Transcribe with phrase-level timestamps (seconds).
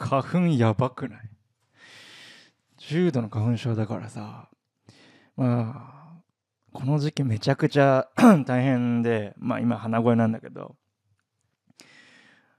[0.00, 1.20] 花粉やばくない？
[2.78, 4.48] 重度の花粉症だからさ。
[5.36, 6.22] まあ
[6.72, 8.08] この時期めちゃくちゃ
[8.46, 10.76] 大変でまあ今鼻声なんだけど。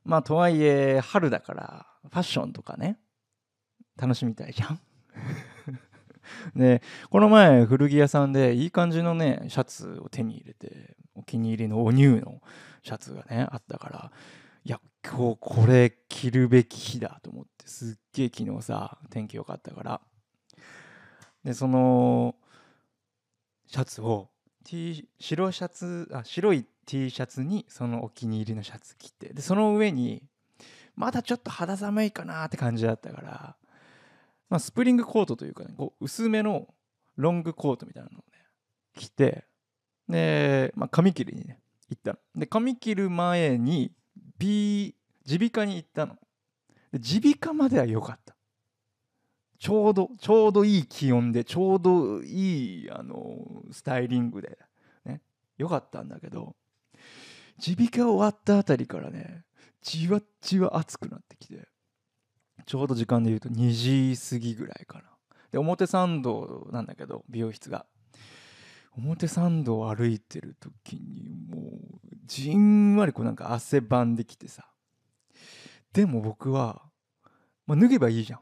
[0.04, 3.00] まあとはいえ春だからファッションとかね。
[3.98, 4.80] 楽しみたいじゃん。
[6.56, 12.42] でこの前古着屋さんでいい感じのねシャツを手に入れてお気に入りのおニューの
[12.84, 14.12] シャツがねあったから。
[14.64, 20.02] いや今日これ着るべき日だと思ってすっげえ昨日さ天気良かったから。
[21.44, 22.36] でその
[23.66, 24.30] シャツを
[24.64, 30.24] T 白シャツあ白い T シャツにそのお気に入りのシャツ着てでその上に
[30.96, 33.56] まだちょっと肌寒いかなって感じだったから
[34.52, 36.68] まあ、スプリングコートというかねこう薄めの
[37.16, 38.44] ロングコートみたいなのをね
[38.98, 39.46] 着て
[40.10, 41.58] で、まあ、髪切りにね
[41.90, 42.12] 行った。
[42.12, 43.94] ので髪切る前に
[44.48, 44.96] 耳
[45.26, 46.18] 鼻科に行ったの。
[46.94, 48.36] 耳鼻科までは良かった。
[49.62, 54.58] ちょうどちょうどいい気温でちょうどいいあのスタイリングで
[55.06, 55.22] ね
[55.56, 56.56] 良かったんだけど
[57.64, 59.44] 耳鼻科終わったあたりからね
[59.84, 61.68] じわじわ暑くなってきて
[62.66, 65.04] ちょうど時間で言うと2時過ぎぐらいかな。
[65.52, 67.86] で表参道なんだけど美容室が。
[68.98, 71.66] 表参道を歩いてる時にもう
[72.26, 74.68] じんわりこうなんか汗ばんできてさ。
[75.94, 76.84] でも僕は、
[77.68, 78.40] まあ、脱げばいいじゃん。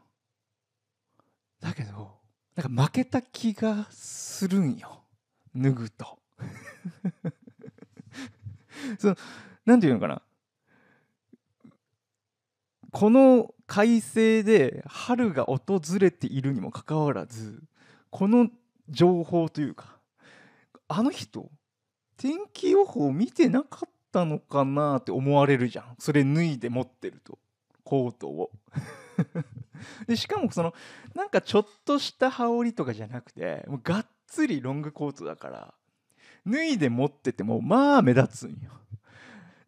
[1.60, 2.12] だけど
[2.56, 5.02] なんか負けた気がするんよ。
[5.54, 6.18] 脱ぐと。
[8.98, 9.16] その
[9.66, 10.22] なんていうのかな。
[12.92, 17.62] この快晴で春が訪れているにもかかわらず
[18.10, 18.48] この
[18.88, 19.99] 情報というか
[20.92, 21.48] あの人
[22.16, 25.94] 天気予報見てなかったのかなって思われるじゃん。
[25.98, 27.38] それ脱いで持ってると。
[27.84, 28.50] コートを。
[30.06, 30.74] でしかもその
[31.14, 35.74] なんかちょっとした羽織とかじゃなくてもうがっつりロングコートだから
[36.46, 38.72] 脱いで持っててもまあ目立つんよ。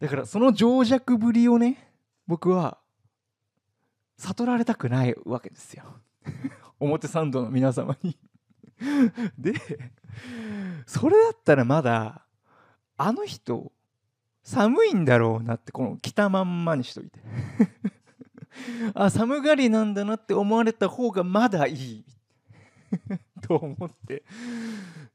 [0.01, 1.93] だからその情弱ぶりをね
[2.27, 2.79] 僕は
[4.17, 5.85] 悟られたくないわけですよ。
[6.81, 8.19] 表参道の皆様に。
[9.39, 9.55] で
[10.87, 12.27] それだったらまだ
[12.97, 13.73] あの人
[14.43, 17.21] 寒いんだろうなってこの着たまんまにしといて。
[18.95, 22.05] あ寒がりなんだなって思われた方がまだいい。
[23.41, 24.25] と思って。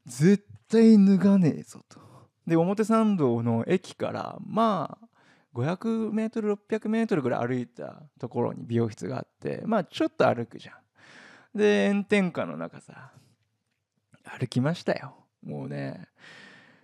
[0.06, 2.00] 絶対脱がねえぞと。
[2.46, 5.08] で表参道の駅からまあ
[5.54, 10.74] 500メートル600メートルぐらい歩いたところに美容室があってまあちょっと歩くじゃん。
[11.58, 13.12] で炎天下の中さ
[14.28, 16.06] 歩きましたよもうね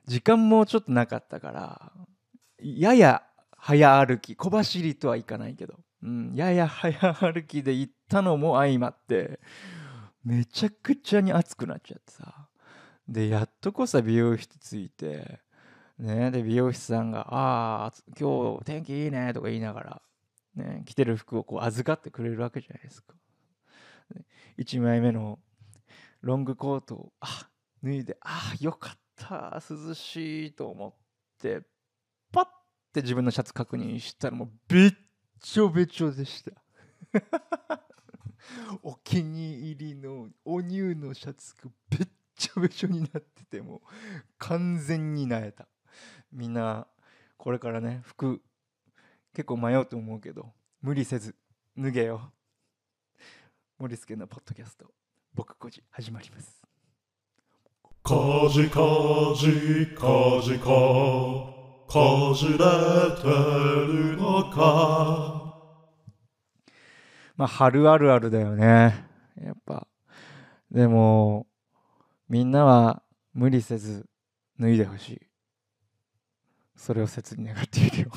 [0.07, 1.93] 時間もちょっとなかったから
[2.59, 3.23] やや
[3.57, 9.41] 早歩き小走りとはいかないけど、うん、やや早歩きで行ったのも相まって
[10.25, 12.49] めちゃくちゃに暑くなっちゃってさ
[13.09, 15.41] でやっとこさ美容室着いて
[15.99, 20.03] ね、で美容師さんが「ああ今日天気いいね」とか言いながら、
[20.57, 23.15] ね、着てる服をこう預かってくれるわけじゃないですか。
[24.59, 25.39] 1枚目の
[26.25, 27.51] ロングコートをあ
[27.83, 30.95] 脱いで「ああよかった涼しい」と思っ
[31.39, 31.63] て
[32.33, 32.47] パッ
[32.95, 34.93] て自分のシャツ確認したらもうべっ
[35.41, 36.53] ちょべちょでした。
[38.83, 43.83] お気に入りのお乳のシャツがべっちょべちょになってても
[44.39, 45.69] 完全になえた。
[46.33, 46.89] みんな
[47.37, 48.43] これからね服
[49.35, 51.37] 結構迷うと思うけど無理せず
[51.77, 52.33] 脱げよ
[53.79, 54.91] 森助のポッドキャスト
[55.35, 56.63] 僕個人始まります。
[58.05, 58.15] か
[58.53, 58.81] じか
[59.37, 61.55] じかじか
[61.89, 63.29] かじれて
[63.87, 65.57] るのか。
[67.37, 69.07] まあ春あるあるだよね。
[69.43, 69.89] やっぱ。
[70.71, 71.49] でも
[72.29, 73.03] みんなは
[73.33, 74.07] 無理せず
[74.61, 75.21] 脱いでほしい。
[76.77, 78.11] それを切に願っているよ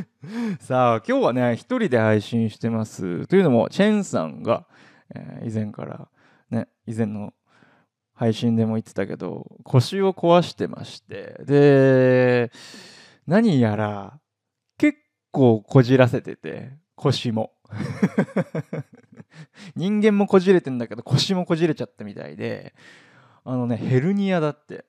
[0.60, 3.26] さあ今日はね一人で配信してます。
[3.26, 4.66] というのもチェンさんが、
[5.14, 6.08] えー、以前から
[6.50, 7.34] ね以前の
[8.14, 12.52] 配信でも言ってたけど腰を壊してましてで
[13.26, 14.18] 何やら
[14.78, 14.98] 結
[15.30, 17.52] 構こじらせてて腰も。
[19.76, 22.74] 人間もこじれてんだけど腰もこじれちゃったみたいで
[23.44, 24.84] あのねヘルニアだって。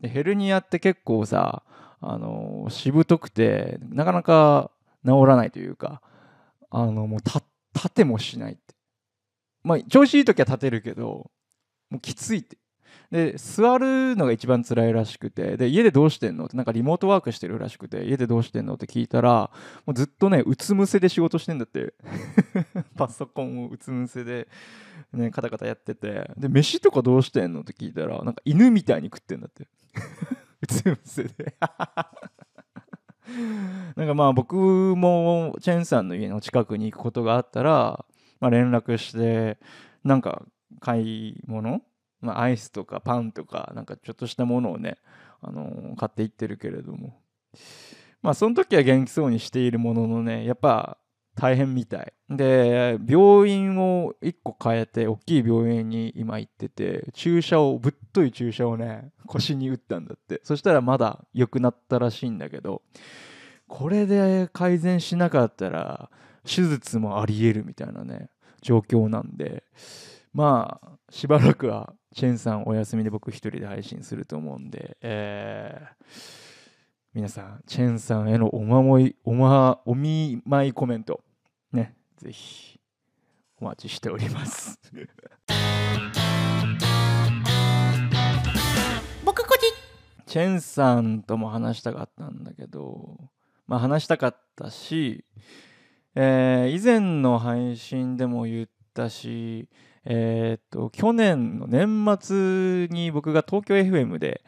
[0.00, 1.62] でヘルニアって結構さ
[2.08, 4.70] あのしぶとくてなかなか
[5.04, 6.00] 治らないというか
[6.70, 8.74] あのもう立てもしないって。
[9.64, 11.30] まあ調子いい時は立てるけど
[11.90, 12.56] もうきついって。
[13.10, 16.46] で座るのが一番辛いらしくてで家でどうしてんの？
[16.46, 18.74] ってなんかリモートワークしてるらしくて家でどうしてんの？
[18.74, 19.50] って聞いたら
[19.84, 21.94] もうずっとねうつむせで仕事してんだって。
[22.96, 24.48] パソコンをうつむせで、
[25.12, 26.30] ね、カタカタやってて。
[26.36, 27.60] で飯とかどうしてんの？
[27.60, 29.68] って聞いたらなんか犬みたいに食ってんだって。
[30.62, 31.56] うつむせで。
[33.96, 34.54] なんかまあ僕
[34.96, 38.04] もチェンさんの家の近くに行くことがあったら、
[38.40, 39.58] まあ、連絡して
[40.04, 40.46] なんか
[40.80, 41.82] 買い物
[42.20, 44.96] まあ、アイスとかパンとかなんかちょっとしたものをね、
[45.42, 47.20] あのー、買っていってるけれども。
[48.22, 50.98] まあその時は元気そうにしているもののねやっぱ
[51.36, 52.12] 大変みたい。
[52.28, 60.40] で病院を1個変えて大きい病院に今行ってて注射をぶっとい注射をね腰に打ったんだって。
[60.42, 62.82] そしたらまだ良くなったらしいんだけど
[63.68, 66.10] これで改善しなかったら
[66.44, 68.30] 手術もありえるみたいなね
[68.62, 69.64] 状況なんで
[70.32, 76.45] まあしばらくはチェンさんお休みで僕一人で配信すると思うんで、えー、
[77.16, 81.22] 皆さん、チェンさんへのお守り、おま、お見舞いコメント、
[81.72, 82.78] ね、ぜひ
[83.58, 84.78] お待ちしております。
[89.24, 89.62] 僕こち
[90.30, 93.16] チェンさんとも話したかったんだけど、
[93.66, 95.24] まあ話したかったし、
[96.14, 99.70] えー、以前の配信でも言ったし、
[100.04, 104.42] えー、っと去年の年末に僕が東京 FM で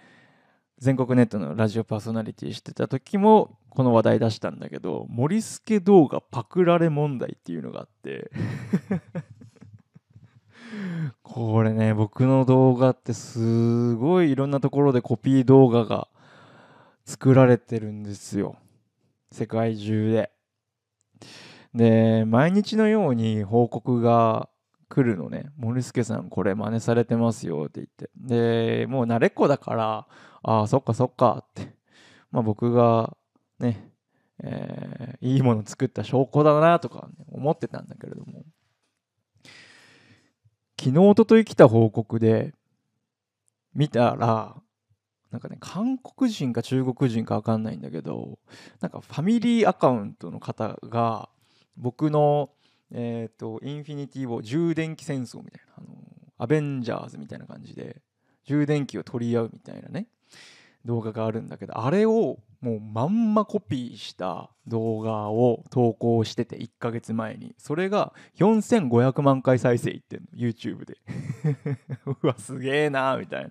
[0.79, 8.31] 全国ネットのラジオパーソナリティしてた時もこの話題出したんだけど森助動画パクられ問題っていうのがあって
[11.23, 16.09] これね僕の動画ってすごいいろんなところでコピー動画が
[17.05, 18.57] 作られてるんですよ
[19.33, 20.31] 世界中で。
[21.75, 24.49] で毎日のように報告が
[24.89, 25.51] 来るのね。
[25.57, 28.11] 森助さんこれ真似されてますよって言って。
[28.17, 30.07] でもう慣れっこだから
[30.43, 31.75] ああそっかそっかって。
[32.31, 33.17] まあ僕が
[33.59, 33.91] ね
[34.41, 38.45] えー、いいもの作った証拠だなとか、ね、思ってたんだけれども。
[40.81, 42.55] 昨日おととい来た報告で
[43.75, 44.57] 見たら
[45.33, 48.39] なんかね韓国人か中国人か分かんないんだけど
[48.81, 51.29] なんかファミリーアカウントの方が
[51.77, 52.51] 僕の
[52.91, 55.89] えっ、ー、と、インフィニティ・ウォー、充電器戦争みたいな、あの
[56.39, 58.01] アベンジャーズみたいな感じで、
[58.45, 60.07] 充電器を取り合うみたいなね、
[60.85, 67.55] 動画があるんだけど、あれをもうまんまコピーした動画を投稿してて、1ヶ月前に。
[67.59, 70.97] それが4500万回再生いってんの、YouTube で。
[72.23, 73.51] うわ、すげえなーみたいな。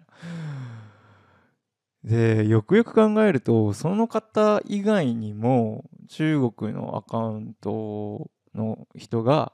[2.04, 9.54] で、よくよく考えると、その方以外にも、中国のアカウントの人が、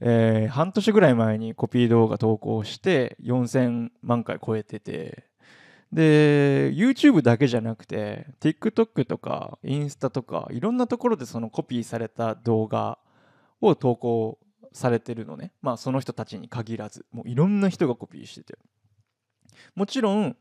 [0.00, 5.24] えー、半年ぐらい前にコピー動画投稿して4000万回超えてて
[5.92, 12.98] で YouTube だけじゃなくて TikTok とかインスタとかいろんなところでそのコピーされた動画
[13.60, 14.38] を投稿
[14.72, 15.52] されてるのね。
[15.62, 18.58] まあその人たちに限らずもういろんな人がコピーしてて。
[19.74, 20.36] もちろん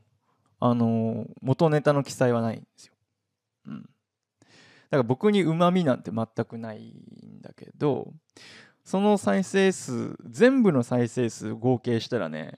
[0.60, 2.94] あの元ネタの記載はないんですよ、
[3.68, 3.90] うん、
[4.90, 8.14] だから僕にうまみなんて全くないんだけど
[8.84, 12.54] その再生数全部の再生数合計したらね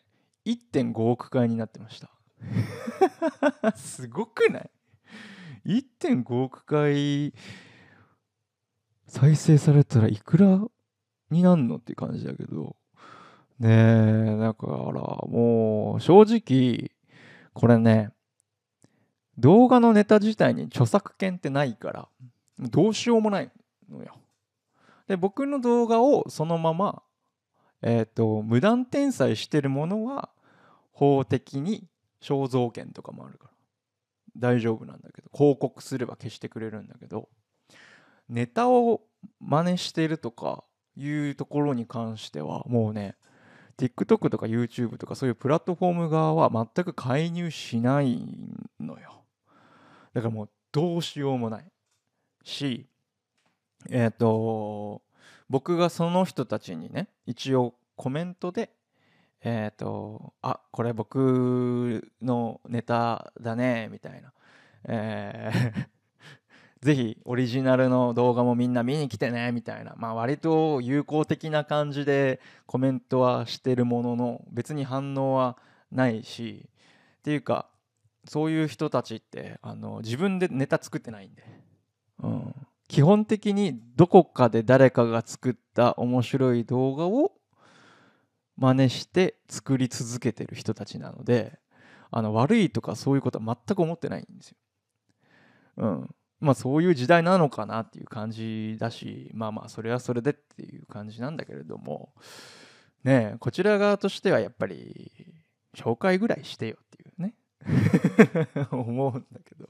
[0.46, 2.12] 1.5億回になってました
[3.76, 4.70] すごくない
[5.66, 7.34] ?1.5 億回
[9.08, 10.62] 再生されたらいくら
[11.32, 12.76] になんのって感じだけど
[13.60, 14.74] ねえだから
[15.28, 16.92] もう正直
[17.54, 18.12] これね
[19.40, 22.08] 動画のネタ自体に著作権ってないから
[22.60, 23.52] どうしようもない
[23.90, 24.16] のよ。
[25.08, 27.02] で僕の動画をそのまま、
[27.82, 30.30] えーと、無断転載してるものは
[30.92, 31.88] 法的に
[32.22, 33.50] 肖像権とかもあるから。
[34.38, 35.30] 大丈夫なんだけど。
[35.34, 37.30] 広告すれば消してくれるんだけど。
[38.30, 39.02] ネタを
[39.40, 40.64] 真似してるとか
[40.96, 43.16] いうところに関してはもうね
[43.78, 48.22] TikTok とか YouTube とかそういうプラットフォーム側は全く介入しない
[48.80, 49.19] のよ。
[50.14, 51.66] だからもうどうしようもない
[52.44, 52.86] し
[53.90, 55.02] えっ、ー、と
[55.50, 58.70] 僕がその人たちにね一応コメントで
[59.42, 64.34] えっ、ー、とあこれ僕のネタだねみたいな、
[64.86, 65.90] えー
[66.82, 75.58] ぜひオリジナルの動画もみんな見に来てねみたいな、まあ、割と友好的な感じでコメントはしてるものの別に反応は
[75.92, 76.70] ないし
[77.20, 77.68] っていうか
[78.30, 81.44] そういう人たちってあの自分でネタ作ってないんで、
[82.22, 82.56] うん、
[82.88, 87.32] 基本的にどこかで誰かが作った面白い動画を
[88.56, 91.58] 真似して作り続けてる人たちなので
[92.12, 94.58] あの悪いとかそういうことは全く思ってないんですよ。
[95.78, 102.14] うん、まあそういう時代なのかなっていう感じだしまあまあそれはそれでっていう感じなんだけれども
[103.04, 105.34] ねこちら側としてはやっぱり
[105.76, 106.99] 紹介ぐらいしてよって
[108.72, 109.70] 思うんだけど。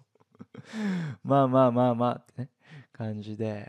[1.23, 2.49] まあまあまあまあってね
[2.91, 3.67] 感じで。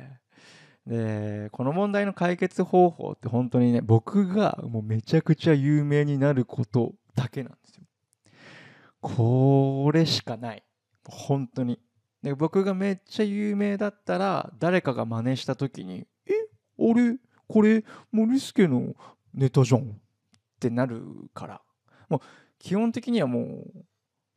[0.87, 7.85] でこの問題の解決方法って本当にね僕がもうめちゃくちゃ有名になることだけなんですよ。
[9.01, 10.65] これしかない。
[11.05, 11.79] 本当に。
[12.23, 16.33] で僕がめっちゃ有名だったら誰かが真似した時に「え？
[16.77, 17.19] 俺？
[17.47, 17.85] これ？
[18.11, 18.95] 森助の
[19.33, 19.93] ネタじゃん」っ
[20.59, 21.63] てなるから。
[22.09, 22.21] もう
[22.59, 23.85] 基本的にはもう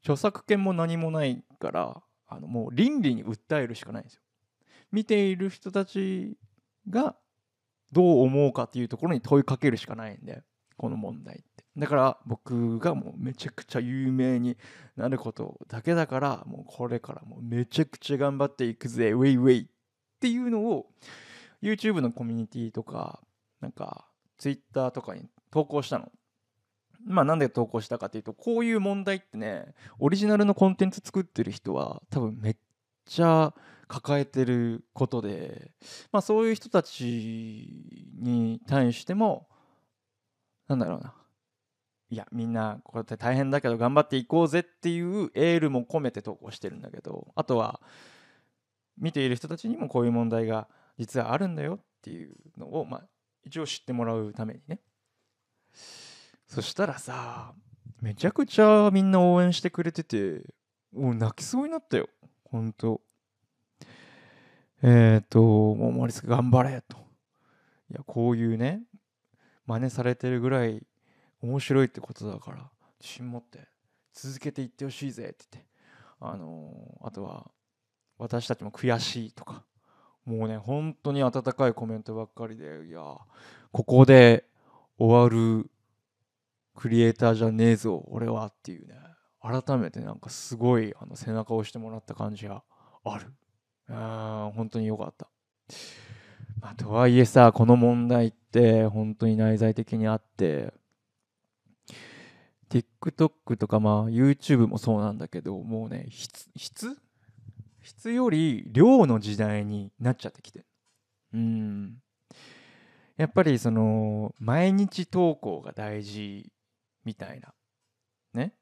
[0.04, 4.22] 著作権も何もないからあのもう倫理に訴えるしかないんですよ。
[4.92, 6.38] 見ている人たち
[6.90, 7.16] が
[7.92, 10.44] どう思うかっていうところに問いかけるしかないんで
[10.78, 11.64] この問題って。
[11.78, 14.58] だから僕がもうめちゃくちゃ有名に
[14.96, 19.66] なることだけだからもうこれからもうめちゃくちゃ頑張っていくぜウェイウェイっ
[20.20, 20.88] ていうのを
[21.62, 23.22] YouTube のコミュニティとか
[23.62, 24.08] なんか
[24.38, 26.12] Twitter とかに投稿したの。
[27.06, 32.56] まあなんで投稿したかというとこういう問題ってねオリジナルのコンテンツ作ってる人は多分めっ
[33.06, 33.54] ちゃ
[33.88, 35.72] 抱えてることで、
[36.12, 37.70] まあ、そういう人たち
[38.20, 39.48] に対しても
[40.68, 41.14] なんだろうな。
[42.10, 47.82] いやみんなこうやって大変だけど頑張っていこうぜっていうエールも込めて投稿してるんだけどあとは
[49.00, 50.68] 見ている人たちにもこういう問題が
[51.00, 53.04] 実はあるんだよっていうのを、まあ、
[53.44, 54.80] 一応知ってもらうためにね。
[56.54, 57.56] そしたらさ
[58.00, 60.44] めちゃくちゃみんな応援してくれてて
[60.96, 62.10] もう泣きそうになったよ。
[62.44, 63.02] ほんと
[64.84, 66.98] えっ、ー、ともう森助頑張れと。
[67.90, 68.84] いやこういうね
[69.66, 70.86] 真似されてるぐらい
[71.42, 72.70] 面白いってことだから
[73.02, 73.68] 自信持って
[74.14, 75.70] 続けていってほしいぜって言って。
[76.20, 77.50] あのー、あとは
[78.20, 79.64] 私たちも悔しいとか。
[80.24, 83.02] もうね本当に温かいコメントばっかりでいや
[83.72, 84.46] ここで
[85.00, 85.68] 終わる
[86.76, 88.96] クリエイターじゃねえぞ俺はっていうね。
[89.42, 92.64] 改めてなんかすごいあの背中を押してもらった感じが
[93.04, 93.34] ある。
[93.90, 95.28] あ本当に良かった、
[96.62, 100.74] まあ、とはいえさこの問題って本当に内在的にあって
[102.70, 106.98] TikTok とかまあ YouTube もそうなんだけどもうね質質？
[107.82, 110.64] 質より量の時代になっちゃってきて
[111.34, 111.98] うん。
[113.18, 116.53] やっぱりその毎日投稿が大事
[117.06, 117.54] みたいな。
[118.34, 118.54] ね。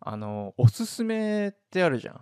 [0.00, 2.20] あのおすすめってあるじゃん。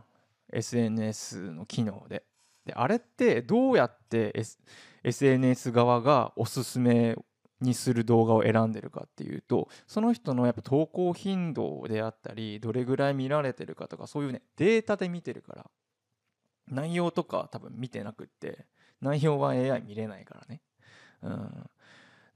[0.53, 2.25] SNS の機能で。
[2.65, 4.59] であれってどうやって、S、
[5.03, 7.17] SNS 側がおすすめ
[7.61, 15.71] にする動画を選んでるかっていうとその人のやっぱ投稿頻度であったりどれぐらい見られてるかとかそういうねデータで見てるから。
[16.69, 18.67] 内容とか多分見てなくって
[19.01, 20.63] 内容は AI 見れないからね、
[21.23, 21.71] うん、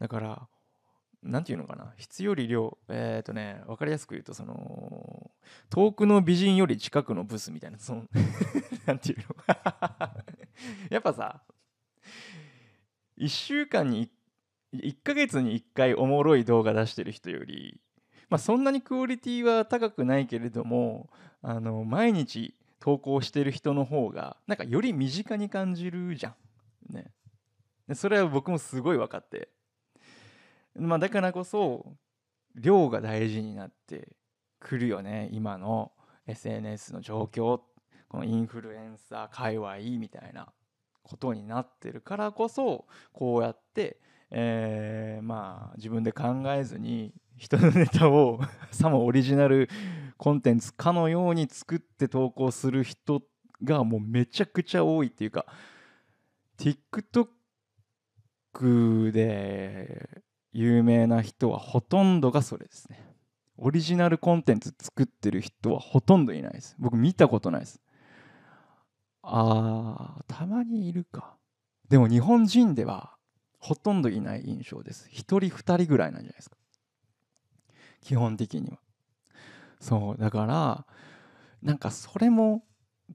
[0.00, 0.48] だから
[1.22, 1.92] 何て言うのかな？
[1.98, 5.30] 質より量えっ、ー、とね分かりやすく言うとその
[5.70, 8.04] 遠くの美人より近くのブスみたいなその
[8.86, 9.44] 何て言うの？
[10.90, 11.42] やっぱさ
[13.18, 14.10] 1週間に
[14.74, 17.80] 1ヶ月に1回おもろい動画出してる人より
[18.28, 21.10] まあそんなにクオリティは高くないけれども
[21.42, 26.34] あの毎日投稿してる人の方がなんかより身近に感じるじゃ
[26.90, 26.94] ん。
[26.94, 27.10] ね。
[27.94, 29.48] それは僕もすごい分かって
[30.78, 31.96] まあ、だからこそ
[32.54, 34.16] 量が大事になって
[34.60, 35.28] くるよね。
[35.32, 35.92] 今の
[36.26, 37.60] SNS の状況
[38.08, 40.48] このインフルエンサー界隈みたいな
[41.02, 43.98] ことになってるからこそこうやって、
[44.30, 48.40] えー、まあ自分で考えずに人のネタを
[48.72, 49.68] さもオリジナル
[50.16, 53.22] コンテンツかのように作って投稿する人
[53.62, 55.46] がもうめちゃくちゃ多いっていうか
[56.58, 57.28] TikTok
[59.12, 63.04] で有名な人はほとんどがそれですね。
[63.56, 66.76] オリジナルコンテンツ作ってる人はほとんどいないです。
[66.78, 67.80] 僕見たことないです。
[69.22, 71.36] あーたまにいるか。
[71.88, 73.16] でも日本人では
[73.58, 75.08] ほとんどいない印象です。
[75.08, 76.56] 1人2人ぐらいなんじゃないですか。
[78.00, 78.78] 基本的には。
[79.80, 80.86] そうだから
[81.62, 82.64] なんかそれも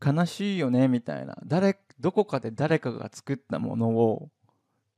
[0.05, 1.37] 悲しいよねみたいな。
[1.45, 4.29] 誰どこかで誰かが作ったものを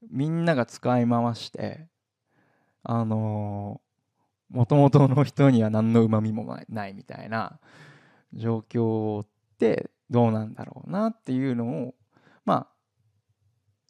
[0.09, 1.87] みんなが使い回して
[2.85, 3.81] あの
[4.49, 7.59] もともとの人には何のうまみもないみたいな
[8.33, 9.27] 状況っ
[9.57, 11.95] てどうなんだろうなっていうのを
[12.45, 12.67] まあ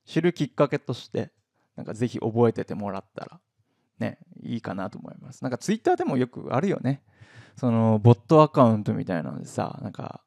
[0.05, 1.31] 知るきっかけとして
[1.75, 3.39] なんかぜひ覚えててもらったら
[3.99, 5.43] ねいいかなと思います。
[5.43, 7.01] なんかツイッターでもよくあるよね。
[7.57, 10.21] そのボットアカウントみたいなのでさなんか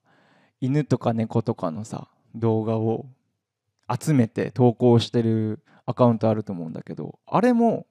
[0.60, 3.06] 犬とか猫とかのさ動画を
[4.00, 7.86] 集めて投稿してるアカウントあると思うんだけどあれも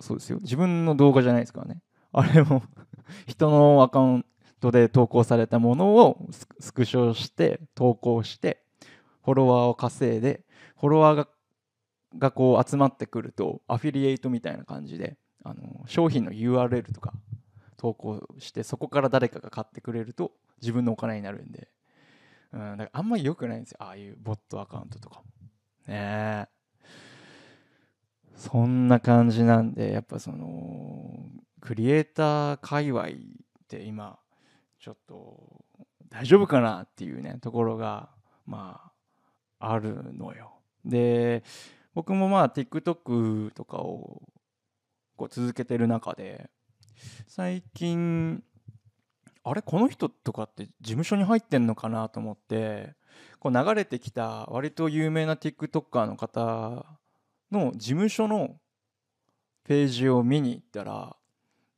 [0.00, 0.38] そうですよ。
[0.40, 1.82] 自分の動画じゃないですからね。
[2.12, 2.62] あれも
[3.26, 4.26] 人のアカウン
[4.60, 6.26] トで投稿されたものを
[6.60, 8.62] スクショして投稿して
[9.24, 10.44] フォロワーを稼いで
[10.78, 11.28] フォロワーが
[12.16, 17.12] がこう集まってくるとアフィリエイトみたいな感じであの商品の URL とか
[17.76, 21.68] 投稿してそこから誰かが買ってくれると自分のお金になるんで、
[22.52, 23.76] うん、だからあんまり良くないんですよ。
[23.80, 25.24] ああいうボットアカウントとかも。
[25.86, 26.48] ね
[28.38, 31.12] そんな感じなんでやっぱその
[31.60, 33.08] クリエイター界隈っ
[33.68, 34.18] て今
[34.80, 35.64] ちょっと
[36.08, 38.08] 大丈夫かなっていうねところが
[38.46, 38.80] ま
[39.58, 40.52] ああるのよ。
[40.84, 41.42] で
[41.94, 44.22] 僕もまあ TikTok とかを
[45.16, 46.48] こう続けてる中で
[47.26, 48.42] 最近
[49.42, 52.94] あれこの人とかって事務所に入ってんのかなと思って
[53.40, 56.86] こう流れてきた割と有名な TikToker の方
[57.50, 58.56] の事務所の
[59.64, 61.16] ページを見に行ったら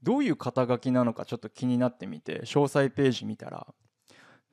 [0.02, 3.66] どういう肩書きなのかちょっと気になってみて詳細ページ見たら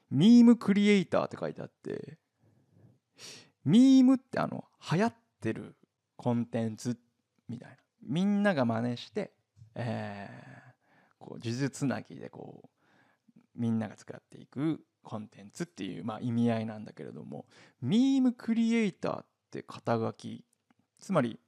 [0.09, 2.17] ミームクリエイターって書いてあって
[3.65, 5.75] ミームってあの流行ってる
[6.15, 6.97] コンテンツ
[7.47, 7.75] みたいな。
[8.07, 9.31] みんなが真似して、
[9.75, 12.69] えー、こう呪術つなぎでこう
[13.55, 17.45] みんなが使っていくコンテンツっていう、まあ、意味合いなんだけれども
[17.81, 20.43] ミームクリエイターって肩書き
[20.99, 21.39] つまり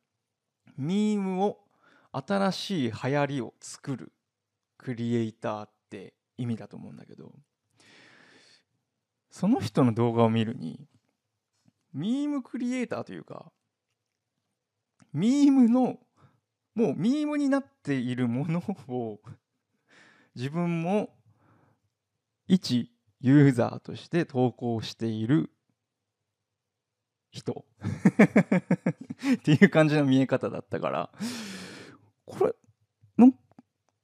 [0.78, 1.60] ミームを
[2.12, 4.12] 新しい流行りを作る
[4.78, 7.32] クリエイターって意味だと思うんだけど
[9.30, 10.88] その人の動画を見るに
[11.94, 13.52] ミームクリエイターというか
[15.14, 15.98] ミームの
[16.76, 19.20] もうミームになっているものを
[20.36, 21.10] 自分も
[22.48, 25.52] 一ユーザーとして投稿している
[27.32, 27.66] 人。
[29.36, 31.10] っていう感じの見え方だったから。
[32.26, 32.54] これ
[33.18, 33.34] の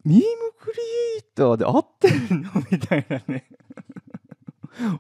[0.04, 0.24] ミーム
[0.60, 0.80] クリ
[1.18, 2.52] エイターで合ってるの？
[2.72, 3.48] みたいなね。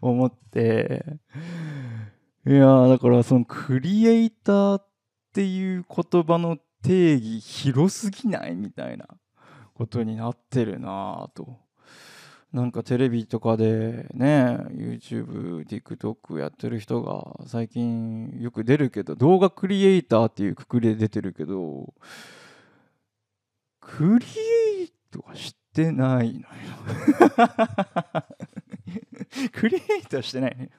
[0.02, 1.06] 思って。
[2.47, 4.88] いやだからそのクリエイターっ
[5.34, 8.56] ていう言葉の定義広すぎない？
[8.56, 9.08] みたいな
[9.73, 11.64] ことになってるなぁと。
[12.56, 21.94] なんかテレビとかでね YouTube、TikTok やってる人が最近よく出るけど動画クリエイターっていうくくりで出てるけど
[23.82, 24.26] クリ
[24.80, 26.46] エイトはしてないのよ。
[29.52, 30.70] クリエイトはしてないのよ。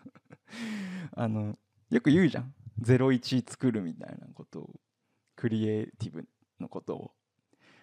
[1.13, 1.59] あの
[1.91, 2.55] よく言うじゃん。
[2.81, 4.81] 01作るみたいなことを。
[5.37, 6.27] クリエイティブ
[6.59, 7.13] のことを。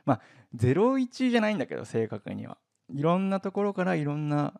[0.04, 0.22] まあ
[0.56, 2.58] 01じゃないんだけど正確には。
[2.90, 4.54] いろんなところからいろんな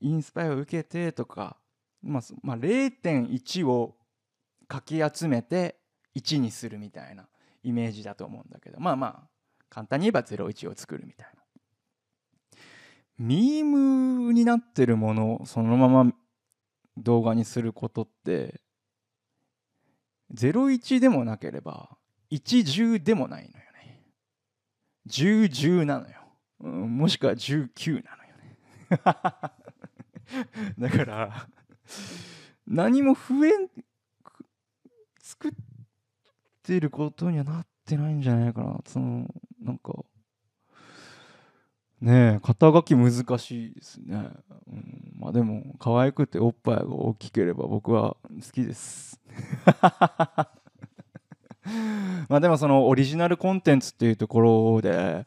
[0.00, 1.56] インスパイアを受けてとか、
[2.02, 3.96] まあ、まあ、0.1を
[4.68, 5.76] かき集めて
[6.16, 7.28] 1にするみたいな
[7.62, 9.28] イメージだと思うんだけどまあまあ
[9.70, 11.38] 簡単に言えば01を作るみたいな。
[13.18, 16.12] ミームになってるものをそのまま
[16.96, 18.60] 動画にすることって
[20.34, 21.96] 01でもなければ
[22.30, 24.02] 10でもないのよね。
[25.08, 26.17] 1010なのよ。
[26.60, 28.30] もしくは19なのよ
[28.90, 28.98] ね。
[30.78, 31.48] だから
[32.66, 33.68] 何も増えん
[35.20, 35.52] 作っ
[36.62, 38.80] てることにはなってないんじゃないかな。
[38.86, 39.26] その
[39.60, 40.04] なんか
[42.00, 44.30] ねえ肩書き難しいですね、
[44.68, 49.20] うん、まあでも可愛くておっぱいが大きければ僕は好きです。
[52.28, 55.26] まあでもそのオリジナルコンテンツっていうところで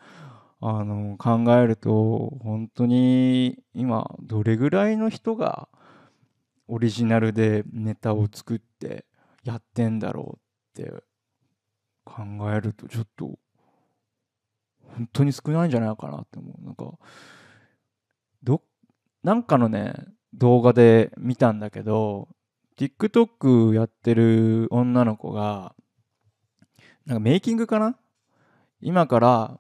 [0.64, 5.68] あの考えると本当に今どれぐらいの人が
[6.68, 9.06] オリジナルでネタを作って
[9.44, 10.40] やってんだろ
[10.76, 11.04] うって
[12.06, 13.40] 考えるとちょっと
[14.96, 16.64] 本当に少ないんじゃないかなって思う。
[16.64, 16.86] なんか
[18.44, 18.62] ど
[19.24, 19.96] なんかのね
[20.34, 22.30] 動画で見たんだけど
[22.78, 25.76] TikTok やってる女の子が
[27.06, 27.98] なんかメイキングかな？
[28.80, 29.60] 今から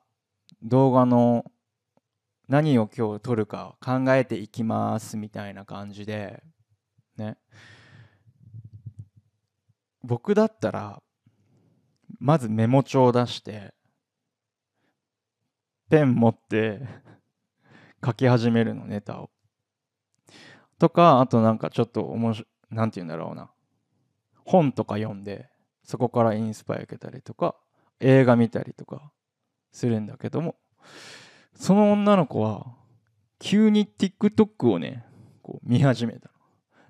[0.64, 1.46] 動画の
[2.48, 6.44] 何を今日撮るか考えていきますみたいな感じで
[7.18, 7.38] ね。
[10.04, 11.02] 僕だったら
[12.20, 13.74] まずメモ帳を出して
[15.90, 16.82] ペン持って
[18.04, 19.30] 書き始めるのネタを。
[20.78, 23.52] とかあとなんかちょっと面白なんて言うんだろうな。
[24.46, 25.50] 本とか読んで
[25.84, 27.56] そこからインスパイア受けたりとか
[28.00, 29.12] 映画見たりとか。
[29.72, 30.56] するんだけども
[31.56, 32.66] その女の子は
[33.40, 35.06] 急に TikTok をね
[35.42, 36.32] こう見始めたの。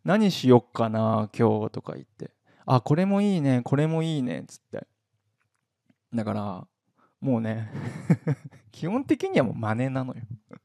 [0.04, 2.32] 何しよっかな今日とか言って。
[2.66, 4.88] あこれもいいねこれもいいねっつって。
[6.14, 6.68] だから
[7.20, 7.70] もうね
[8.72, 10.22] 基本的にはもう真似なのよ。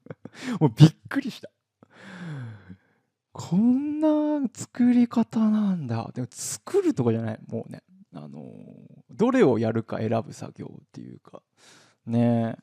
[0.60, 1.50] もうびっくりした。
[3.32, 6.10] こんな作り方なんだ。
[6.14, 7.40] でも作るとかじゃない。
[7.46, 8.42] もうねあの
[9.10, 11.42] どれをやるか選ぶ作業っていうか。
[12.06, 12.56] ね。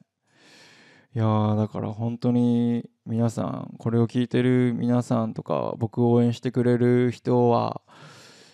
[1.16, 7.84] いやだから本当に皆さんこれを聞いてる皆さんとか僕を応援してくれる人は、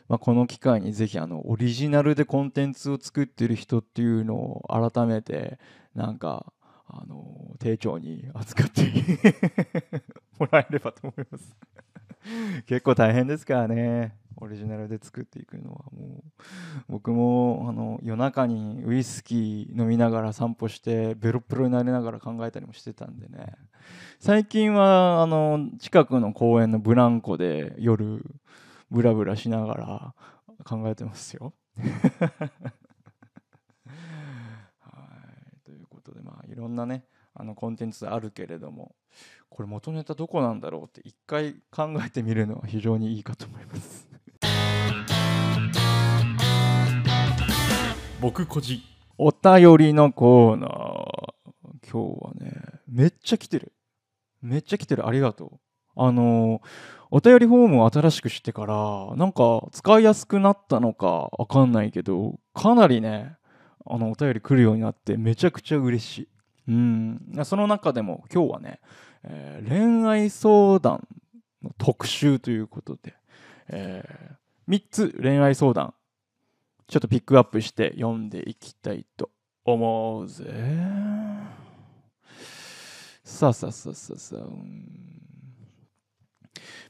[0.10, 5.58] まあ、この機会にぜひあのオリジナルでコンテンツを作ってる人っていうのを改めて
[5.96, 6.52] なんか
[6.88, 8.82] あの丁重に扱って
[10.38, 11.56] もらえればと思います。
[12.68, 14.16] 結構大変ですからね。
[14.42, 16.32] オリジナルで作っていくのはもう。
[16.88, 23.54] 僕もあの夜中にウイスキー飲みながら散歩してベロベロになりながら考えたりもしてたんでね。
[24.20, 28.24] 最近はあの近くの公園のブランコで夜
[28.90, 30.16] ブラブラしながら
[30.64, 31.54] 考えてますよ。
[31.78, 32.50] は
[35.54, 35.60] い。
[35.66, 38.96] ということでまあいろんなねあのコンテンツあるけれども。
[39.50, 44.08] これ元ネタどこなんだろうって一回考えてみるのは非常にいいかと思います。
[48.22, 48.84] 僕こじ。
[49.18, 50.70] お便りのコーナー。
[51.92, 53.74] 今日はねめっちゃ来てる。
[54.42, 55.08] めっちゃ来てる。
[55.08, 55.60] ありがとう。
[55.96, 56.62] あの
[57.12, 63.36] お便りフォームを新しくしてからなんか使いやすくなったのかわかんないけどかなりね
[63.86, 66.30] あのお便り来るようになってめちゃくちゃ嬉しい
[66.70, 68.80] うんその中でも今日はね、
[69.24, 71.08] えー恋愛相談
[71.64, 73.16] の特集ということで、
[73.68, 74.04] え
[74.70, 75.94] 3つ恋愛相談
[76.88, 79.30] ちょっとピックアップして読んでいきたいと
[79.64, 80.46] 思うぜ。
[83.24, 84.44] さあさあさあさあさあ。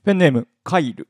[0.05, 1.09] ペンネーム、カイル。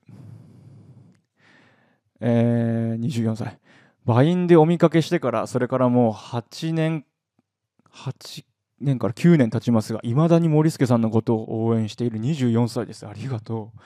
[2.19, 3.59] えー、24歳。
[4.05, 7.05] バインでお見かけしてから、それからもう8年、
[7.93, 8.43] 8
[8.81, 13.07] 年から9年経ちますが、いまだに森助さんのことを応援している24歳です。
[13.07, 13.79] ありがとう。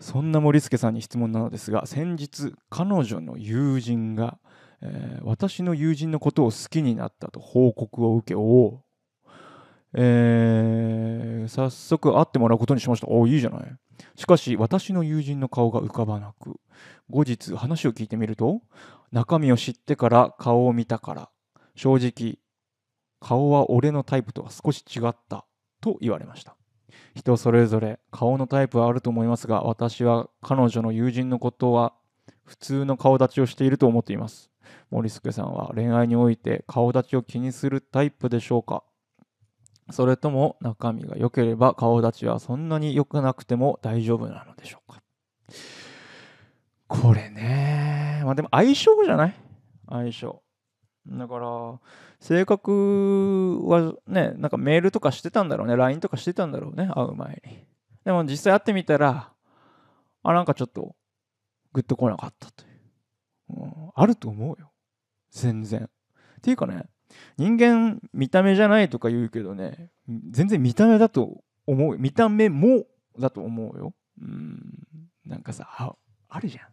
[0.00, 4.38] そんな森助さんに質問なのですが、先日、彼女の友人が、
[4.80, 8.80] えー私の友人のことを好きになったと報告を受け、おう
[9.94, 13.08] えー早速会ってもらうことにしました。
[13.08, 13.76] おいいじゃない。
[14.16, 16.60] しかし、私の友人の顔が浮かばなく、
[17.10, 18.60] 後日話を聞いてみると、
[19.10, 21.30] 中身を知ってから顔を見たから、
[21.74, 22.38] 正直、
[23.20, 25.44] 顔は俺のタイプとは少し違った
[25.80, 26.56] と言われました。
[27.14, 31.94] 人それぞれ顔のタイプはあると思いますが、私は彼女の友人のことは
[32.44, 34.50] 普通の顔立ちをしていると思っています。
[34.90, 38.84] 森助さんは恋愛において顔立ちを気にするタイプでしょうか？
[39.90, 45.02] それとも中身が良ければ顔立ちはそんなに良くなくても大丈夫なのでしょうか？
[46.86, 48.20] これね。
[48.24, 49.34] まあでも相性じゃない？
[49.88, 50.42] 相性。
[51.06, 51.80] だから
[52.20, 55.76] 性格はねなんかメールとかしてたんだろうね。
[55.76, 56.90] LINE とかしてたんだろうね。
[56.94, 57.66] 会う前に。
[58.04, 59.32] でも実際会ってみたら
[60.22, 60.96] あなんかちょっと
[61.72, 64.72] グッと来なかったという、うん、あると思うよ。
[65.30, 65.82] 全然。
[65.82, 66.84] っていうかね
[67.36, 69.90] 人間見た目じゃないとか言うけどね
[70.30, 72.84] 全然見た目だと思う見た目も
[73.18, 73.94] だと思うよ。
[74.20, 74.60] うん
[75.24, 75.94] なんかさあ
[76.28, 76.64] あるじゃん。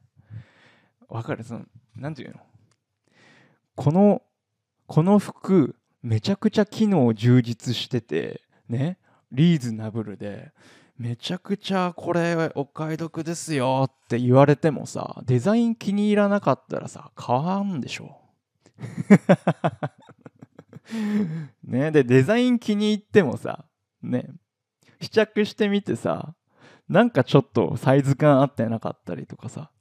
[1.08, 1.43] わかる？
[1.43, 2.39] そのなんていうの？
[3.75, 4.21] この
[4.88, 8.98] この服めちゃくちゃ機能充実しててね
[9.32, 10.52] リーズナブルで
[10.98, 18.21] めちゃくちゃこれお買い得ですよって言われてもさデザイン気に入らなかったらさ買わんでしょ。
[21.63, 23.65] ねでデザイン気に入ってもさ
[24.02, 24.30] ね
[25.02, 26.36] 試着してみてさ
[26.88, 29.71] なんかちょっとサイズ感合ってなかったりとかさ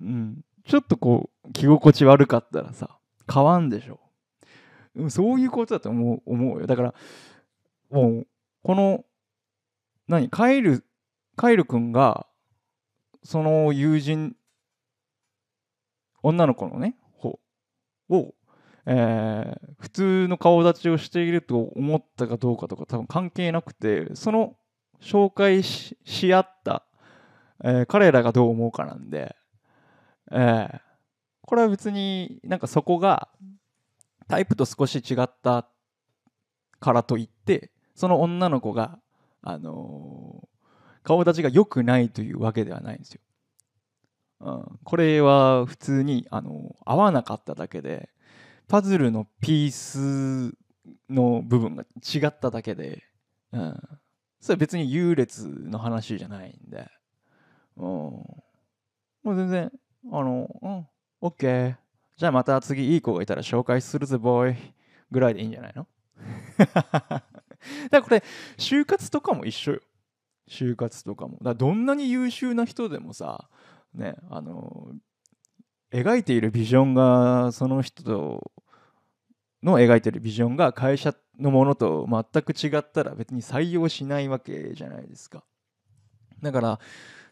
[0.00, 4.00] うんちょっとこう着心地悪かったらさ買わんでしょ。
[5.08, 6.66] そういうことだと思う思うよ。
[6.66, 6.94] だから
[7.90, 8.26] もう
[8.62, 9.04] この
[10.08, 10.84] 何カイル
[11.36, 12.26] カイル君が
[13.22, 14.36] その友人
[16.22, 17.38] 女の子のね方
[18.08, 18.34] を、
[18.86, 24.56] えー普通の顔立ちをしていると思ったかどうかとか多分関係なくてその
[25.00, 25.96] 紹介し
[26.34, 26.84] 合った、
[27.64, 29.34] えー彼らがどう思うかなんで、
[30.32, 30.80] えー
[31.46, 33.28] これは別になんかそこが
[34.30, 35.66] タイプと少し違った
[36.78, 38.98] からといってその女の子が、
[39.42, 40.50] あのー
[41.02, 43.22] 顔立ちが良くないというわけではないんですよ。
[44.40, 48.10] うん、これは普通に、あのー合わなかっただけで
[48.68, 50.54] パズルのピース
[51.08, 53.02] の部分が違っただけで、
[53.52, 53.82] うん、
[54.40, 56.86] それは別に優劣の話じゃないんで、
[57.76, 58.44] うん、も
[59.24, 59.72] う全然
[60.12, 60.86] あのうん。
[61.22, 61.74] OK
[62.20, 64.56] じゃあまた次いい子がいたら紹介するぜボーイ
[65.10, 65.86] ぐらいでいいんじゃないの？
[66.60, 67.24] だか
[67.92, 68.22] らこれ
[68.58, 69.80] 就活とかも一緒よ。
[70.46, 71.38] 就活とかも。
[71.38, 73.48] だかどんなに優秀な人でもさ
[73.94, 74.92] ねあの
[75.90, 78.42] 描いているビジョンがその人
[79.62, 85.42] の描いてるビジョンが会社のものと全く違ったら別に採用しないわけじゃないですか。
[86.42, 86.80] だから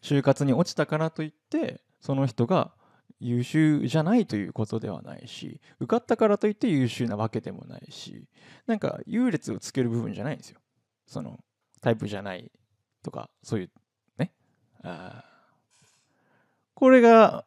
[0.01, 2.73] 就活に落ちたからといってその人が
[3.21, 8.29] 優秀じゃないということではないし受かったからといって優秀なわけでもないし
[8.67, 10.61] なんか優劣をつける部分じゃないんですよ。
[11.07, 11.41] その
[11.81, 12.51] タイプじゃない
[13.03, 13.71] とかそういう
[14.19, 14.33] ね。
[14.83, 15.25] あ
[16.75, 17.45] これが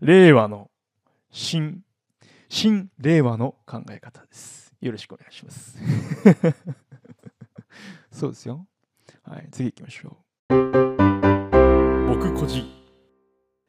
[0.00, 0.70] 令和の
[1.30, 1.82] 新
[2.48, 4.74] 新令和の考え方です。
[4.80, 5.78] よろしくお願いします。
[8.10, 8.66] そうですよ。
[9.22, 10.60] はい次行きましょう。
[12.08, 12.79] 僕個人。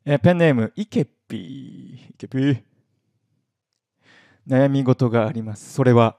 [0.04, 2.12] えーペンネームイケピー。
[2.12, 2.64] イケピー。
[4.48, 5.74] 悩み事があります。
[5.74, 6.18] それは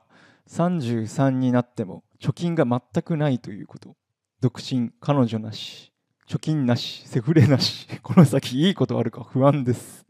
[0.49, 3.97] 33になっても貯金が全くないということ。
[4.41, 5.93] 独身彼女なし。
[6.29, 7.89] 貯金なしセフレなし。
[8.03, 10.07] この先いいことあるか不安です。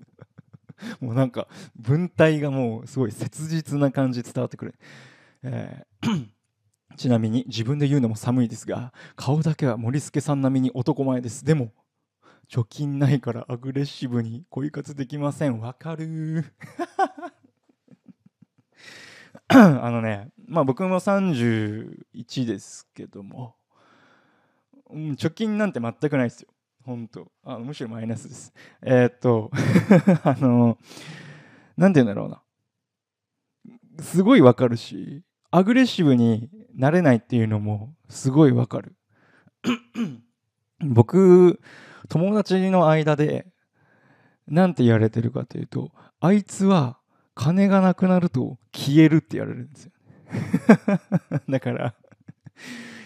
[1.00, 4.74] もうなんか文体がもうすごい切実な感じ伝わってくる、
[5.44, 6.28] えー
[6.98, 11.42] ちなみに自分で言うのも寒いですが顔だけは森助さん並みに男前です。
[11.42, 11.72] でも
[12.52, 15.58] 貯金ないからアグレッシブに恋活できません。
[15.58, 16.44] わかる。
[19.48, 23.56] あのねまあ僕も31ですけども、
[24.90, 26.48] うん、貯金なんて全くないですよ。
[26.84, 27.32] 本当。
[27.42, 28.52] あむしろマイナスです。
[28.82, 29.50] えーっと
[30.22, 30.76] あの
[31.78, 32.42] なんて言うんだろうな。
[33.98, 38.94] すごいわかるしアグレッシブになれないっていうのもすごいわかる。
[40.80, 41.58] 僕
[42.08, 43.46] 友達の間で
[44.48, 46.98] なんて言われてるかというとあいつは
[47.34, 49.92] 金がなくなると消えるって言われるんですよ。
[51.48, 51.94] だから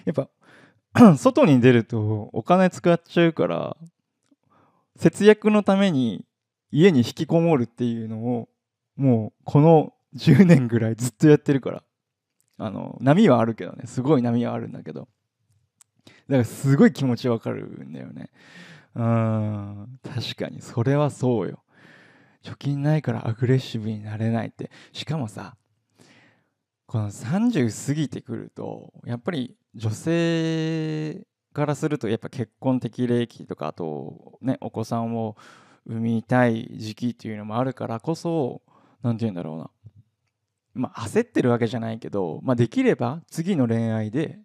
[0.04, 3.76] やっぱ 外に出るとお金使っちゃうから
[4.96, 6.24] 節約のために
[6.70, 8.48] 家に引きこもるっていうのを
[8.96, 11.82] もうこの10年ぐらいずっとやってるから。
[12.58, 13.84] あの波はあるけどね。
[13.86, 15.08] すごい波はあるんだけど。
[16.28, 18.30] だからすごい気持ちわかるんだよね。
[18.96, 20.00] うん。
[20.02, 21.62] 確かにそれはそうよ。
[22.42, 24.70] 貯金ないからアグレッシブになれないって。
[24.92, 25.56] しかもさ
[26.86, 35.36] この30過ぎてくるとやっぱり女性からするとやっぱ結婚適齢期とかあとねお子さんを
[35.84, 38.62] 産みたい時期っていうのもあるからこそ
[39.02, 39.70] 何て言うんだろうな。
[40.74, 44.38] まあ焦ってるわけじゃないけど、まあ、できれば次の恋愛で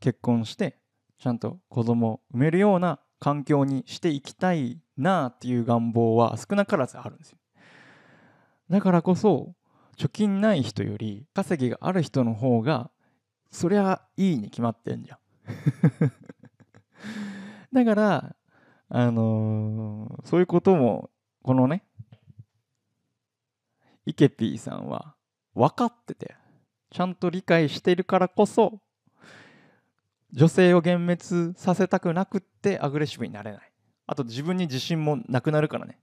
[0.00, 0.76] 結婚して
[1.18, 7.38] ちゃんと子供を産めるような環境にしていきたいなっていう願望は少なからずあるんですよ。
[8.70, 9.54] だからこそ
[9.96, 12.90] 貯金ない人より稼ぎがある人の方が
[13.50, 15.18] そりゃいいに決まってんじゃん。
[17.72, 18.36] だから
[18.88, 21.10] あのーそういうことも
[21.42, 21.84] このね
[24.06, 25.14] イケピーさんは
[25.54, 26.34] 分かってて
[26.90, 28.80] ちゃんと理解してるからこそ
[30.32, 33.72] 女性を幻滅させたくなくってアグレッシブになれない。
[34.06, 35.98] あと自分に自信もなくなるからね。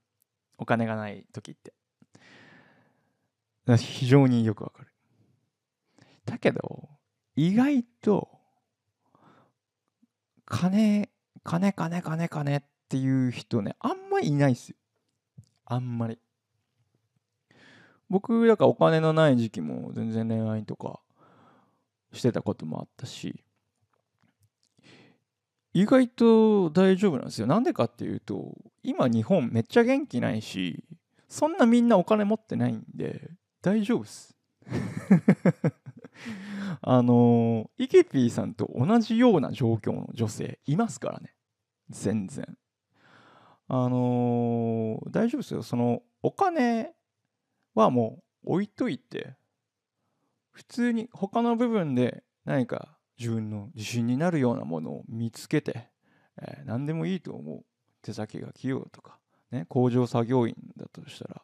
[0.58, 1.74] お金がない時って。
[3.78, 4.88] 非常によくわかる。
[6.26, 6.90] だけど
[7.36, 8.30] 意外と
[10.46, 11.10] 金
[11.44, 14.76] 金金金金っていう人ねあんまりいないですよ。
[15.66, 16.20] あんまり。
[18.10, 21.00] 僕だからお金のない時期も全然恋愛とか
[22.14, 23.44] してたこともあったし
[25.78, 27.46] 意外と大丈夫なんですよ。
[27.46, 30.84] なんでかっていうと今日本めっちゃ元気ないし
[31.30, 33.30] そんなみんなお金持ってないんで
[33.62, 34.36] 大丈夫です。
[36.82, 41.36] あのイケピーさんと同じような状況の女性いますからね。
[41.92, 42.58] 全然。
[43.68, 45.62] あの大丈夫ですよ。
[45.62, 46.96] そのお金
[47.76, 49.36] はもう置いといて
[50.50, 55.90] 普通に他の部分で何か自分の自信になるようなものを見つけて、
[56.42, 57.66] えー何でもいいと思う
[58.02, 59.18] 手先が器用とか、
[59.52, 61.42] ね、工場作業員だとしたら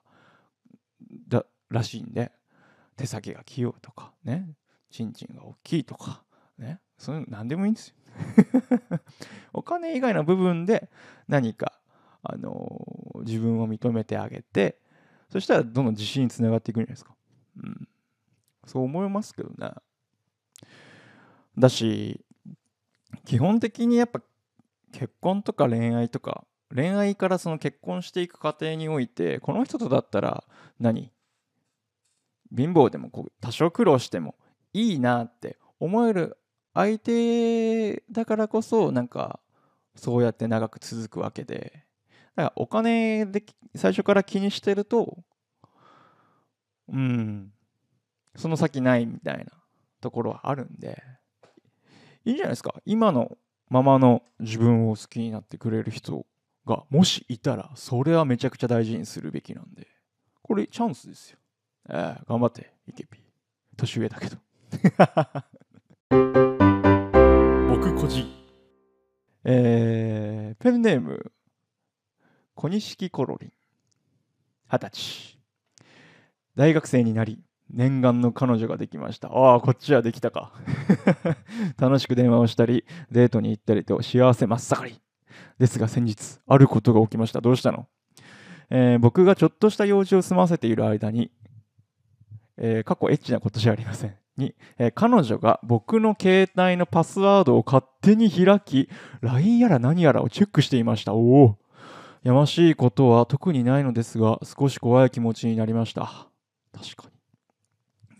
[1.28, 2.32] だらしいんで
[2.96, 4.50] 手先が器用とかね
[4.92, 6.24] ちんちんが大きいとか
[6.58, 7.96] ねそういうの何でもいいんですよ。
[9.54, 10.92] お金以外の部分で
[11.28, 11.80] 何か、
[12.22, 14.80] あのー自分を認めてあげて
[15.30, 17.16] そしたらどんどん自信につながっていくんじゃないですか、
[17.58, 17.88] うん、
[18.66, 19.72] そう思いますけどね。
[21.58, 22.24] だし
[23.26, 24.22] 基本的にやっぱ
[24.92, 30.44] 結婚とか恋愛とか恋愛からその結婚していく過程においてこの人とだったら
[30.80, 31.12] 何？
[32.56, 34.36] 貧乏でもこう多少苦労しても
[34.74, 36.38] いいなって思える
[36.74, 39.39] 相手だからこそなんか
[39.96, 41.84] そうやって長く続くわけで
[42.36, 43.44] だからお金で
[43.76, 45.18] 最初から気にしてると
[46.89, 47.52] うん
[48.36, 49.46] その先ないみたいな
[50.02, 51.02] ところはあるんで。
[52.26, 52.76] いいんじゃないですか？
[52.86, 53.38] 今の
[53.70, 56.26] ままの自分を好きになってくれる人
[56.66, 59.88] がもしいたらそれはめちゃくちゃ大事にするべきなんで。
[60.42, 61.38] これチャンスですよ。
[61.90, 63.20] ええ頑張ってイケピ
[63.78, 64.38] 年上だけど。
[67.70, 68.30] 僕個人。
[69.46, 71.32] えー、ペンネーム
[72.56, 73.52] 小錦コロリン。
[74.72, 75.40] 二十歳。
[76.56, 77.42] 大学生になり
[77.74, 79.30] 念願の彼女ができました。
[79.30, 80.54] ああこっちはできたか。
[81.78, 85.02] 楽しく電話をしたりデートに行ったりと幸せ真っ盛り。
[85.58, 87.42] ですが先日あることが起きました。
[87.42, 87.88] どうしたの、
[88.70, 91.32] えー、僕がちょっとした用事を済ませている間に、
[92.58, 94.16] えー、過去エッチなことじゃありません。
[94.38, 98.90] に、えー、彼女が僕の携帯のパスワードを勝手に開き
[99.22, 101.14] LINE やら何やらをチェックしていました。
[101.14, 101.58] おお
[102.24, 106.28] やましいことは特にないのですが少し怖い気持ちになりました。
[106.72, 107.12] 確かに。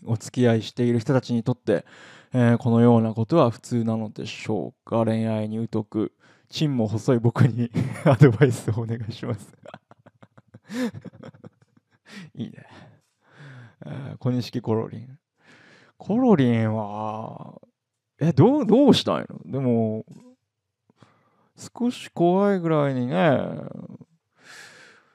[0.04, 1.84] お付き合いしている人たちにとって、
[2.32, 5.04] えー、このようなことは普通なのでしょうか？
[5.04, 6.12] 恋愛に疎く
[6.48, 7.70] チンも細い僕に
[8.04, 9.54] アドバイスをお願いします。
[12.34, 12.66] いいね、
[13.86, 15.18] えー、小錦コロリン。
[15.96, 17.60] コロリンは
[18.18, 19.38] えどうどうしたいの？
[19.44, 20.04] でも
[21.56, 23.14] 少し怖いぐらいにね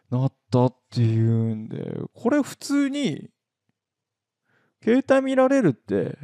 [0.09, 3.29] なったっていうんでこれ普通に
[4.83, 6.17] 携帯見られるって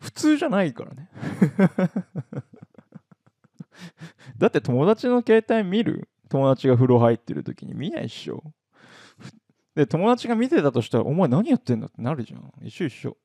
[0.00, 1.08] 普通じゃないからね。
[4.38, 6.08] だって友達の携帯見る？
[6.28, 7.74] 友達が風呂入ってる時に。
[7.74, 8.42] 見ないっしょ。
[9.74, 12.52] で友達が見てたとしたらお前何やってんだってなるじゃん。
[12.62, 13.16] 一緒一緒。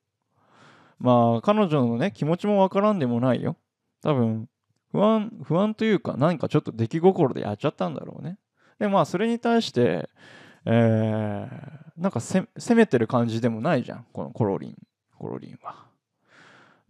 [0.98, 3.56] まあ彼女のね気持ちもわからんでもないよ。
[4.02, 4.48] 多分
[4.90, 8.38] 不安不安というか何かちょっと出来心でやっちゃったんだろうね。
[8.78, 10.08] でまあそれに対して
[10.66, 14.06] えー、なんか攻めてる感じでもないじゃん。
[14.12, 14.76] このコロリン。
[15.16, 15.86] コロリンは。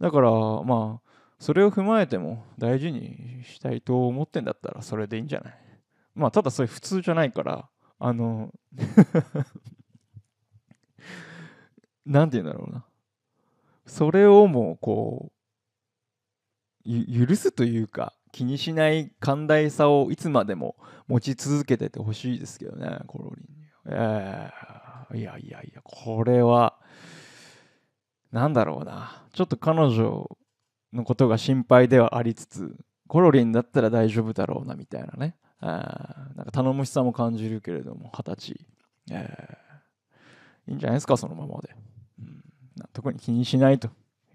[0.01, 1.07] だからまあ
[1.39, 5.53] それを踏まえても大事にしたいと思ってんだったらそれでいいんじゃない？
[6.15, 8.51] まあただそれ普通じゃないからあの
[12.05, 12.85] なんて言うんだろうな。
[13.85, 15.31] それをもうこ
[16.85, 20.75] う許すというか気にしない寛大さをいつまでも
[21.07, 23.56] 持ち続けててほしいですけどねコロリン。
[23.87, 26.77] えー、いやいやいや、これは、
[28.31, 29.23] なんだろうな。
[29.33, 30.29] ちょっと彼女
[30.93, 32.75] のことが心配ではありつつ、
[33.07, 35.35] コロリンだったら大丈夫だろうな、みたいなね。
[35.59, 38.67] あなんか頼もしさも感じるけれども、二十歳。
[39.09, 41.75] えー、いいんじゃないですか、そのままで。
[42.19, 42.43] うん、
[42.93, 43.87] 特に気にしないと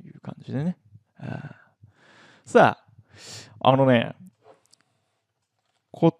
[0.04, 0.78] いう感じでね。
[2.44, 2.78] さ
[3.60, 4.16] あ、あのね、
[5.92, 6.18] こ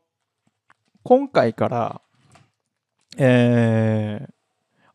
[1.03, 2.01] 今回から
[3.19, 4.33] えー、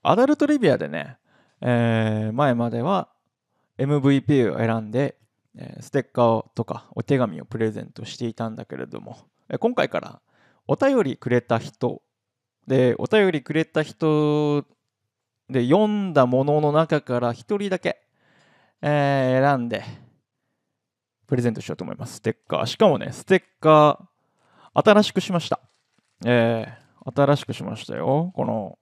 [0.03, 1.17] アダルトリビアでね、
[1.61, 3.09] えー、前までは
[3.77, 5.17] MVP を選んで、
[5.57, 9.17] えー、ステッカーとかお手紙をプレゼントしていたんだけれども、
[9.49, 10.21] え、今回から
[10.67, 12.01] お便りくれた人
[12.67, 14.65] でお便りくれた人
[15.49, 18.01] で読んだものの中から1人だけ、
[18.81, 19.83] えー、選んで
[21.27, 22.15] プレゼントしようと思います。
[22.15, 22.65] ステッカー。
[22.65, 25.59] しかもねステッカー新しくしました。
[26.25, 28.31] えー新しくしましたよ。
[28.35, 28.77] この、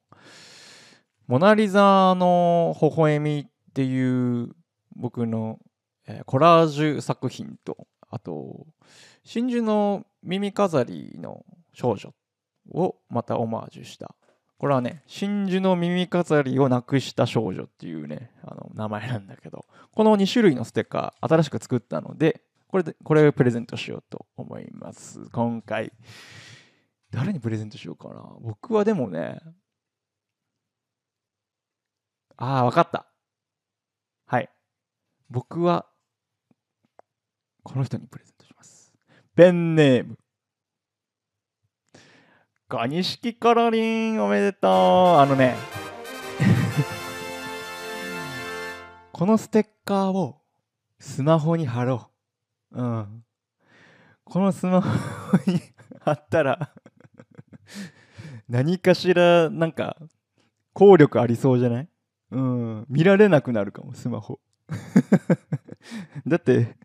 [1.27, 4.49] モナリザの微笑みっていう
[4.95, 5.59] 僕の、
[6.07, 8.65] えー、コラージュ作品と、あと、
[9.23, 12.13] 真珠の耳飾りの少女
[12.71, 14.15] をまたオマージュした。
[14.57, 25.29] これはね、真珠の耳飾りをなくした少女っていうね、あの名前なんだけど、この2種類のステッカー新しく作ったので、これで、これをプレゼントしようと思います。
[25.31, 25.91] 今回。
[27.15, 28.21] 誰にプレゼントしようかな。
[28.41, 29.39] 僕はでもね、
[32.35, 33.07] ああ、わかった。
[34.27, 34.49] はい。
[35.29, 35.85] 僕は、
[37.63, 38.91] この人にプレゼントします。
[39.33, 40.17] ペンネーム。
[42.67, 44.71] ガニシキカロリンおめでとう。
[45.17, 45.55] あのね、
[49.13, 50.41] このステッカーを
[50.99, 52.11] スマホに貼ろ
[52.71, 52.81] う。
[52.81, 53.23] うん。
[54.25, 54.89] このスマホ
[55.49, 55.61] に
[56.01, 56.73] 貼ったら
[58.49, 59.97] 何かしらなんか
[60.73, 61.89] 効力ありそうじゃない？
[62.31, 62.85] うん。
[62.89, 64.39] 見られなくなるかもスマホ。
[66.27, 66.75] だって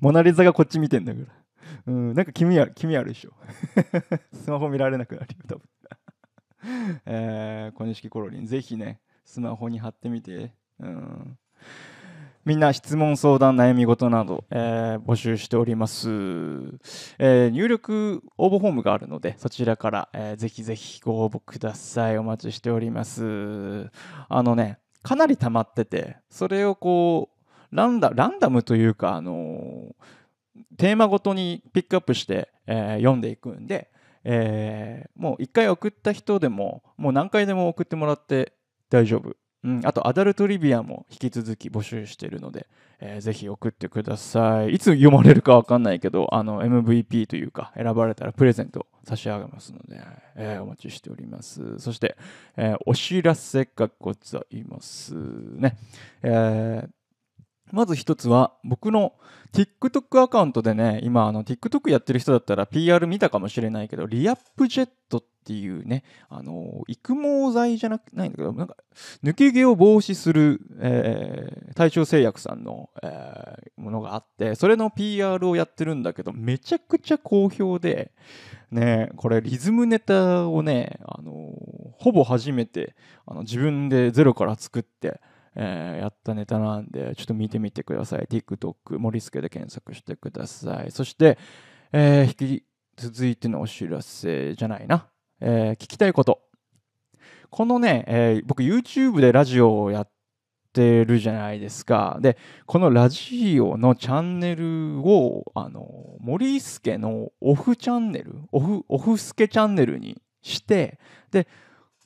[0.00, 1.26] モナ・リザがこっち見てんだから。
[1.86, 2.14] うん。
[2.14, 3.32] なんか気味ある気味あるでしょ。
[4.32, 5.68] スマホ見られなくなるよ多分。
[7.06, 10.52] えー、小錦コロリンぜひねスマホに貼ってみて。
[10.80, 11.38] うん。
[12.44, 16.08] みんな質問相談悩み事など、えー、募集しております、
[17.18, 22.18] えー入力応募フォームがあるのでそちらから、えーぜひぜひご応募ください。
[22.18, 23.90] お待ちしております。
[24.28, 29.94] あのねかなり溜まっててそれをこうランダランダムというかあの
[30.76, 33.90] テーマごとにピックアップして、え読んでいくんで、
[34.22, 38.52] えもう一回送った人でももう何回でも送ってもらって
[38.90, 39.34] 大丈夫。
[39.64, 42.66] うん、あとアダルトリビアも引き続き募集しているので、
[43.00, 44.74] えーぜひ送ってください。
[44.74, 50.00] いつ読まれるか分かんないけどあの MVP というか選ばれたらプレゼント差し上げますので、
[50.36, 51.78] えーお待ちしております。
[51.78, 52.16] そして、
[52.56, 55.76] えーお知らせがございますね、
[56.22, 56.88] えー
[57.74, 59.14] まず一つは僕の
[59.52, 68.76] TikTok アカウントでね今あの TikTok やってる人だったら PR 見たかもしれないけどリアップジェットっていうねあの育毛剤じゃなくないんだけどなんか
[69.22, 78.12] 抜け毛を防止する、えー、大正製薬さんの、えーものがあってそれの PR をやってるんだけどめちゃくちゃ好評で
[78.70, 81.52] ねこれリズムネタをねあの
[81.98, 82.96] ほぼ初めて
[83.26, 85.20] あの自分でゼロから作って
[85.56, 88.26] えーやったネタなんで、ちょっと見てみてください。
[88.26, 90.90] TikTok、森助で検索してください。
[90.90, 91.38] そして、
[91.92, 92.64] えー引き
[92.96, 95.08] 続いてのお知らせじゃないな。
[95.40, 96.40] えー聞きたいこと。
[97.50, 100.10] このね、えー僕 YouTube でラジオをやっ
[100.72, 102.18] てるじゃないですか。
[102.20, 102.36] で、
[102.66, 110.98] このラジオのチャンネルを、あの、森助のオフチャンネル、オフ、オフ助チャンネルにして、
[111.30, 111.46] で、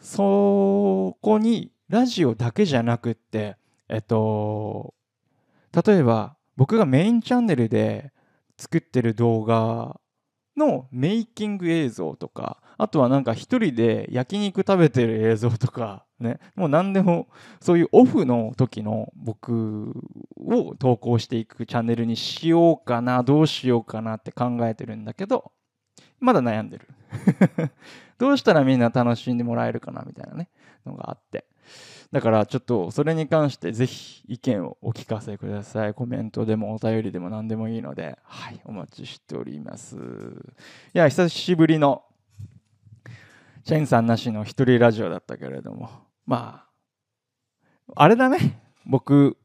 [0.01, 3.57] そこにラジオだけじゃなくって、
[3.89, 4.95] えっと、
[5.86, 8.12] 例えば僕がメインチャンネルで
[8.59, 9.99] 作ってる動画
[10.55, 17.28] のメイキング映像とか、あとはなんか一人で焼肉食べてる映像とか、ね、もう何でも
[17.61, 19.95] そういうオフの時の僕
[20.36, 25.53] を投稿していくチャンネルにしようかな、どうしようかなって考えてるんだけど、
[26.20, 26.88] まだ悩んでる。
[28.18, 30.48] どうしたらみんな楽しんでもらえるかなみたいなね、
[30.84, 31.44] のがあって。
[32.10, 35.94] だからちょっとそれに関してぜひ意見をお聞かせください。
[35.94, 39.96] コメントでもお便りでも何でもいいので、はい、お待ちしております。
[39.96, 40.00] い
[40.94, 42.04] や、久しぶりの
[43.64, 45.90] チェンさんなしの一人ラジオだったけれども、
[46.24, 49.36] まあ、あれだね、僕、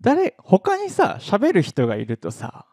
[0.00, 2.66] 誰、他にさ、喋る人がいるとさ、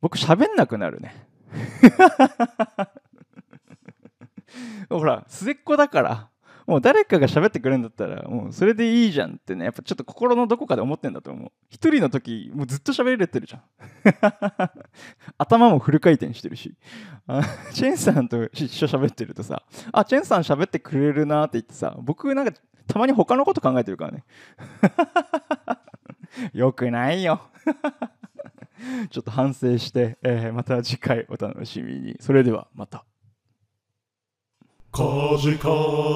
[0.00, 1.29] 僕喋んなくなるね。
[4.88, 6.28] ほら、末っ子だから、
[6.66, 11.52] もう誰かが喋ってくれるんだったら、もうそれでいいじゃんってね、やっぱちょっと心のどこかで思ってんだと思う。
[11.68, 13.62] 一人の時、もうずっと喋れてるじゃん。
[15.36, 16.76] 頭もフル回転してるし。
[17.72, 22.52] チェンさんと一緒喋ってるとさ、あ、チェンさん喋ってくれるなって言ってさ、僕なんか
[22.86, 24.24] たまに他のこと考えてるからね。
[26.54, 27.42] よくないよ。
[29.10, 32.16] ちょっと反省して、えーまた次回お楽しみに。
[32.20, 33.04] それではまた。
[34.92, 35.04] か
[35.40, 35.68] じか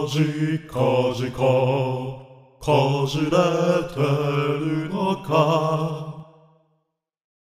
[0.09, 2.25] じかじか
[2.61, 6.24] かじれてるのか